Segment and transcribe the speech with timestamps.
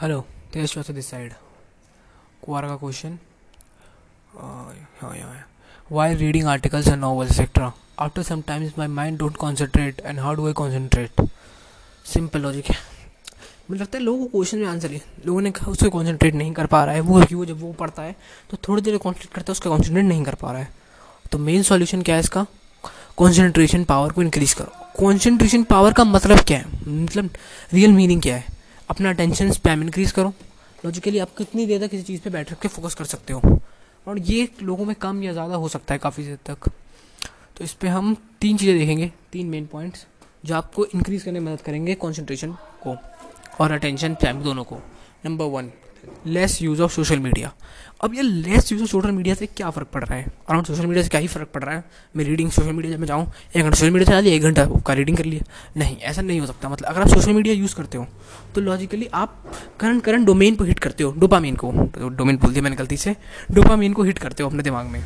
[0.00, 0.20] Hello
[0.52, 1.32] तेज चौथा this side
[2.42, 3.18] कुआरा का question
[4.36, 5.44] हाँ यहाँ है
[5.90, 7.68] while reading articles and novels etc
[8.04, 11.08] after some times, my mind don't concentrate, and how do i
[12.06, 12.76] simple logic है।
[13.70, 16.52] मुझे लगता है लोगों को क्वेश्चन में आंसर है लोगों ने कहा उसको कॉन्सेंट्रेट नहीं
[16.52, 18.16] कर पा रहा है। वो क्यों जब वो पढ़ता है
[18.50, 20.68] तो थोड़ी देर कॉन्सेंट्रेट करता है, उसका कॉन्सेंट्रेट नहीं कर पा रहा है।
[21.32, 22.46] तो मेन सॉल्यूशन क्या है इसका?
[23.16, 26.66] कॉन्सेंट्रेशन पावर को इंक्रीज करो। कॉन्सेंट्रेशन पावर का मतलब क्या है?
[26.88, 27.30] मतलब
[27.72, 28.53] रियल मीनिंग क्या है?
[28.90, 30.32] अपना अटेंशन स्पैम इंक्रीज करो।
[30.84, 33.58] लॉजिकली आप कितनी देर तक किसी चीज़ पे बैठ के फोकस कर सकते हो।
[34.06, 36.68] और ये लोगों में कम या ज़्यादा हो सकता है काफ़ी देर तक।
[37.56, 40.06] तो इस पर हम तीन चीज़ें देखेंगे, तीन मेन पॉइंट्स
[40.44, 42.52] जो आपको इंक्रीज करने में मदद करेंगे कॉन्सेंट्रेशन
[42.82, 42.96] को
[43.60, 44.78] और अटेंशन स्पैम दोनों को।
[45.24, 45.70] Number one
[46.26, 47.52] less use of social media
[48.00, 50.24] अब ये less use of social media से क्या फ़र्क पड़ रहा है?
[50.48, 51.84] अराउंड सोशल मीडिया से क्या ही फ़र्क पड़ रहा है?
[52.16, 54.64] मैं रीडिंग सोशल मीडिया जब मैं जाऊँ, एक घंटा सोशल मीडिया चला लिया, एक घंटा
[54.86, 55.44] का रीडिंग कर लिया।
[55.76, 58.06] नहीं, ऐसा नहीं हो सकता। मतलब अगर आप सोशल मीडिया यूज़ करते हो
[58.54, 62.50] तो लॉजिकली आप करंट करंट डोमेन को हिट करते हो डोपामीन को। तो डोमेन बोल
[62.50, 63.16] दिया मैंने गलती से।
[63.50, 65.02] डोपामीन को हिट करते हो अपने दिमाग में।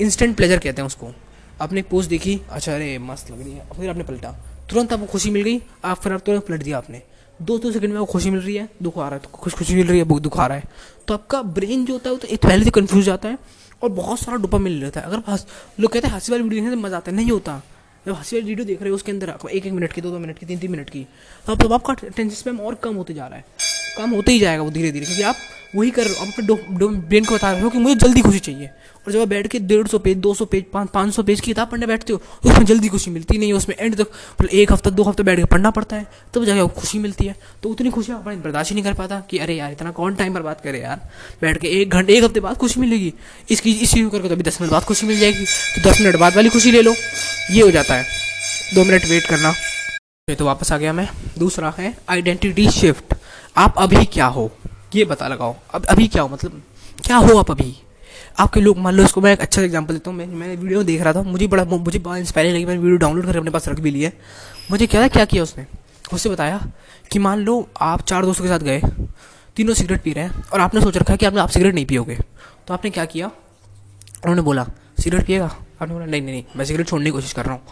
[0.00, 1.12] इंस्टेंट प्लेजर कहते हैं उसको।
[1.60, 4.30] आपने एक पोस्ट देखी अच्छा अरे, मस्त लग रही है। फिर आपने पलटा।
[4.70, 7.02] तुरंत आपको खुशी मिल गई, आप फिर आप तुरंत पलट दिया आपने।
[7.38, 9.54] दो दो सेकंड में वो खुशी मिल रही है, दुख आ रहा है तो खुश
[9.54, 10.64] खुशी मिल रही है दुख आ रहा है।
[11.08, 13.38] तो आपका ब्रेन जो होता है, वो तो पहले से कन्फ्यूज़ जाता है
[13.82, 15.38] और बहुत सारा डुपा मिल रहता है। अगर
[15.80, 17.60] लोग कहते हैं हँसी वाली वीडियो देखने से मज़ा आता है, नहीं होता।
[18.06, 20.18] जब हँसी वाली वीडियो देख रहे हो उसके अंदर एक एक मिनट की दो दो
[20.18, 21.06] मिनट की तीन तीन मिनट की
[21.46, 23.44] तो अब आपका टेंशन स्पैम और कम होते जा रहा है।
[23.98, 25.36] कम होते ही जाएगा वो धीरे धीरे क्योंकि आप
[25.74, 28.70] वही कर रहे हो, अपने ब्रेन को बता रहे हो कि मुझे जल्दी खुशी चाहिए।
[29.06, 31.40] और जब आप बैठ के डेढ़ सौ पेज, दो सौ पेज, पाँच पाँच सौ पेज
[31.40, 34.00] की किताब पढ़ने बैठते हो तो उसमें जल्दी खुशी मिलती नहीं है, उसमें एंड तक
[34.00, 37.34] मतलब एक हफ़्ता, दो हफ़्ते बैठ के पढ़ना पड़ता है, तब जाके खुशी मिलती है।
[37.62, 40.34] तो उतनी खुशी आप बर्दाश्त ही नहीं कर पाता कि अरे यार, इतना कौन टाइम
[40.34, 41.08] पर बात करे यार?
[41.42, 43.12] बैठ के एक घंटे, एक हफ़्ते बाद खुशी मिलेगी।
[43.50, 46.16] इसकी इस चीज़ करके तो अभी दस मिनट बाद खुशी मिल जाएगी। तो दस मिनट
[46.16, 46.94] बाद वाली खुशी ले लो,
[47.50, 48.06] ये हो जाता है।
[48.74, 49.54] दो मिनट वेट करना।
[50.28, 51.08] तो वापस आ गया मैं।
[51.38, 53.14] दूसरा है आइडेंटिटी शिफ्ट
[53.56, 54.50] आप अभी क्या हो?
[54.94, 56.62] ये बता लगाओ। अब, अभी क्या हो मतलब
[57.04, 57.74] क्या हो आप अभी?
[58.38, 61.02] आपके लोग, मान लो इसको मैं एक अच्छा एग्जांपल देता हूँ, मैं, मैंने वीडियो देख
[61.02, 63.80] रहा था, मुझे बड़ा मुझे बड़ा इंस्पायरिंग लगी, मैंने वीडियो डाउनलोड करके अपने पास रख
[63.80, 64.10] भी लिया
[64.70, 65.66] मुझे क्या क्या किया उसने?
[66.12, 66.60] उससे बताया
[67.12, 68.80] कि मान लो आप चार दोस्तों के साथ गए,
[69.56, 71.86] तीनों सिगरेट पी रहे हैं, और आपने सोच रखा है कि आपने, आप सिगरेट नहीं
[71.86, 72.18] पियोगे।
[72.68, 73.26] तो आपने क्या किया?
[73.26, 74.66] उन्होंने बोला
[75.00, 75.44] सिगरेट पिएगा?
[75.44, 77.62] आपने बोला, नहीं नहीं नहीं, मैं सिगरेट छोड़ने की कोशिश कर रहा हूँ।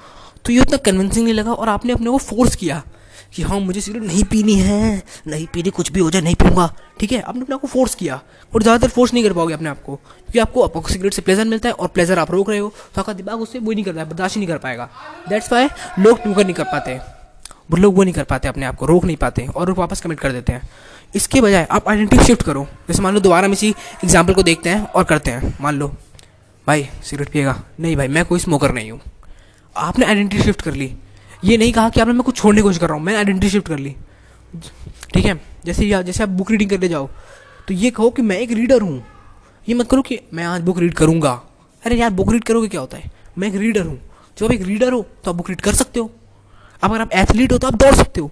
[0.45, 2.83] तो ये उतना कन्विंसिंग नहीं लगा और आपने अपने को फोर्स किया
[3.35, 6.67] कि हाँ मुझे सिगरेट नहीं पीनी है, नहीं पीनी, कुछ भी हो जाए, नहीं पीऊँगा।
[7.01, 7.21] ठीक है?
[7.21, 8.21] आपने अपने आप को फोर्स किया
[8.53, 11.45] और ज़्यादातर फोर्स नहीं कर पाओगे अपने आप को, क्योंकि आपको आपको सिगरेट से प्लेजर
[11.45, 14.01] मिलता है और प्लेजर आप रोक रहे हो तो आपका दिमाग उससे वो नहीं करता
[14.01, 14.89] है बर्दाश्त नहीं कर पाएगा।
[15.29, 16.99] दैट्स वाई लोग टूकर नहीं कर पाते।
[17.71, 20.21] वो लोग वो नहीं कर पाते अपने आप को, रोक नहीं पाते और वापस कमिट
[20.21, 20.69] कर देते हैं।
[21.15, 23.69] इसके बजाय आप आइडेंटिटी शिफ्ट करो। जैसे मान लो दोबारा हम इसी
[24.05, 25.89] एग्ज़ाम्पल को देखते हैं और करते हैं। मान लो,
[26.67, 27.61] भाई सिगरेट पिएगा?
[27.81, 29.01] नहीं भाई, मैं कोई स्मोकर नहीं हूँ।
[29.77, 30.93] आपने आइडेंटिटी शिफ्ट कर ली।
[31.45, 33.51] ये नहीं कहा कि आपने मैं कुछ छोड़ने की कोशिश कर रहा हूँ, मैं आइडेंटिटी
[33.51, 33.95] शिफ्ट कर ली।
[35.15, 35.41] ठीक है?
[35.65, 37.09] जैसे या, जैसे आप बुक रीडिंग करने जाओ
[37.69, 39.03] तो ये कहो कि मैं एक रीडर हूँ।
[39.67, 41.33] ये मत करो कि मैं आज बुक रीड करूँगा।
[41.83, 43.11] अरे यार बुक रीड करोगे क्या होता है?
[43.39, 43.99] मैं एक रीडर हूँ।
[44.37, 46.11] जब आप एक रीडर हो तो आप बुक रीड कर सकते हो।
[46.83, 48.31] अब अगर आप एथलीट हो तो आप दौड़ सकते हो।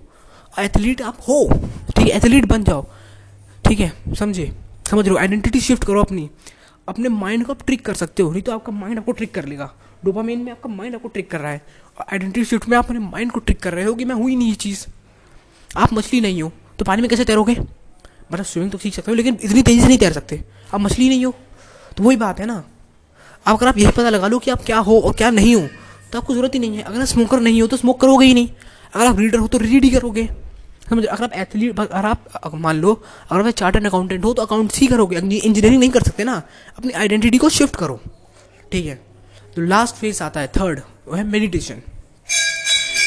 [0.55, 1.47] एथलीट आप हो,
[1.97, 2.17] ठीक है?
[2.17, 2.87] एथलीट बन जाओ।
[3.65, 3.93] ठीक है?
[4.15, 4.53] समझे?
[4.91, 5.19] समझ रहे हो?
[5.19, 6.28] आइडेंटिटी शिफ्ट करो अपनी।
[6.89, 9.45] अपने माइंड को आप ट्रिक कर सकते हो, नहीं तो आपका माइंड आपको ट्रिक कर
[9.45, 9.72] लेगा।
[10.03, 11.61] डोपामीन में आपका माइंड आपको ट्रिक कर रहा है।
[11.99, 14.37] और आइडेंटिटी शिफ्ट में आप अपने माइंड को ट्रिक कर रहे हो कि मैं हुई
[14.37, 14.87] नहीं ये चीज़।
[15.71, 17.56] आप मछली नहीं हो तो पानी में कैसे तैरोगे?
[18.33, 20.43] मतलब स्विमिंग तो सीख सकते हो, लेकिन इतनी तेज़ी से नहीं तैर सकते।
[20.75, 21.34] आप मछली नहीं हो
[21.97, 22.62] तो वही बात है ना।
[23.47, 25.66] अब अगर आप यही पता लगा लो कि आप क्या हो और क्या नहीं हो
[26.12, 28.34] तो आपको ज़रूरत ही नहीं है। अगर आप स्मोकर नहीं हो तो स्मोक करोगे ही
[28.34, 28.49] नहीं।
[28.94, 30.28] अगर आप रीडर हो तो रीड ही करोगे।
[30.91, 31.05] समझ?
[31.05, 32.93] अगर आप एथलीट अगर आप मान लो,
[33.31, 36.43] अगर आप चार्टर्ड अकाउंटेंट हो तो अकाउंट्स ही करोगे। इंजीनियरिंग नहीं कर सकते ना।
[36.78, 38.00] अपनी आइडेंटिटी को शिफ्ट करो।
[38.72, 38.99] ठीक है?
[39.56, 41.83] तो लास्ट फ़ेज़ आता है थर्ड वो है मेडिटेशन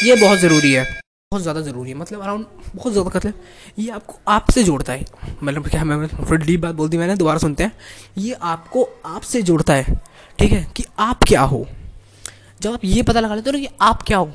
[0.03, 0.83] ये बहुत ज़रूरी है,
[1.31, 2.45] बहुत ज़्यादा ज़रूरी है मतलब अराउंड
[2.75, 3.33] बहुत ज़्यादा मतलब
[3.79, 5.05] ये आपको आपसे जोड़ता है।
[5.43, 7.71] मतलब क्या, मैं थोड़ी डीप बात बोल दी मैंने, दोबारा सुनते हैं।
[8.17, 9.99] ये आपको आपसे जोड़ता है,
[10.39, 11.65] ठीक है, कि आप क्या हो।
[12.61, 14.31] जब आप ये पता लगा लेते हो ना कि आप क्या हो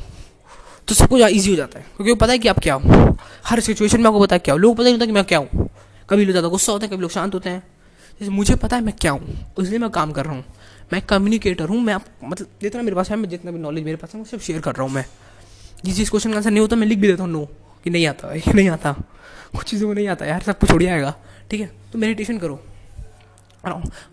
[0.88, 3.16] तो सब कुछ ईजी हो जाता है। क्योंकि वो पता है कि आप क्या हो।
[3.46, 5.38] हर सिचुएशन में आपको पता है क्या हो। लोग पता नहीं होता कि मैं क्या
[5.38, 5.68] हूँ।
[6.10, 7.62] कभी लोग ज़्यादा गुस्सा होते हैं, कभी लोग शांत होते हैं।
[8.20, 10.44] जैसे मुझे पता है मैं क्या हूँ, इसलिए मैं काम कर रहा हूँ।
[10.92, 13.96] मैं कम्युनिकेटर हूँ, मैं आप मतलब जितना मेरे पास है, मैं जितना भी नॉलेज मेरे
[13.96, 15.04] पास है, वो सब शेयर कर रहा हूँ मैं।
[15.84, 17.44] जिस चीज़ क्वेश्चन का आंसर नहीं होता, मैं लिख भी देता हूँ नो
[17.84, 18.92] कि नहीं आता, ये नहीं आता।
[19.54, 21.14] कुछ चीज़ों को नहीं आता, यार, सब कुछ छोड़ आएगा,
[21.50, 21.70] ठीक है?
[21.92, 22.60] तो मेडिटेशन करो।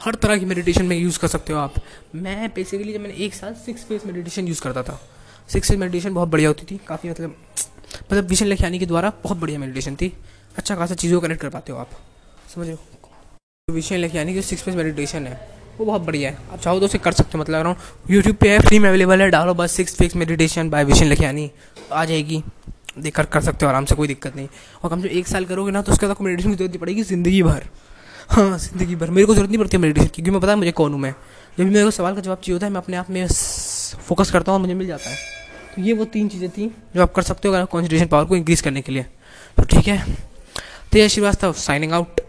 [0.02, 1.74] हर तरह की मेडिटेशन में यूज़ कर सकते हो आप।
[2.16, 5.00] मैं बेसिकली जब मैंने एक साल सिक्स फ़ेज़ मेडिटेशन यूज़ करता था।
[5.50, 7.36] सिक्स फ़ेज़ मेडिटेशन बहुत बढ़िया होती थी, काफ़ी मतलब
[8.02, 10.12] मतलब विशन लखियानी के द्वारा बहुत बढ़िया मेडिटेशन थी।
[10.58, 11.90] अच्छा खासा चीज़ों को कनेक्ट कर पाते हो आप,
[12.56, 12.68] समझ
[13.68, 15.40] विषय लखियानी की सिक्स फेस मेडिटेशन है,
[15.78, 18.50] वो बहुत बढ़िया है। आप चाहो तो उसे कर सकते हो मतलब अराउंड यूट्यूब पे
[18.50, 21.50] है फ्री में अवेलेबल है, डालो बस six phase meditation by Vishen Lakhiani
[21.92, 22.42] आ जाएगी।
[23.00, 24.48] देख कर कर सकते हो, आराम से, कोई दिक्कत नहीं।
[24.84, 27.04] और कम से एक साल करोगे ना तो उसके बाद मेडिटेशन की ज़रूरत नहीं पड़ेगी,
[27.04, 27.64] ज़िंदगी भर।
[28.30, 30.72] हाँ ज़िंदगी भर। मेरे को ज़रूरत नहीं पड़ती मेडिटेशन की, क्योंकि मैं पता है मुझे
[30.72, 31.12] कौन हूँ मैं।
[31.58, 33.28] जब भी मेरे को सवाल का जवाब चाहिए होता है, मैं अपने आप में
[34.00, 35.18] फोकस करता हूँ और मुझे मिल जाता है।
[35.76, 38.36] तो ये वो तीन चीज़ें थी, जो आप कर सकते हो अगर कॉन्सेंट्रेशन पावर को
[38.36, 39.06] इंक्रीज़ करने के लिए।
[39.58, 40.04] तो ठीक है।
[40.92, 42.22] तेज श्रीवास्तव साइनिंग आउट